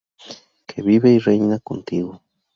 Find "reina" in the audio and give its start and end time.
1.19-1.59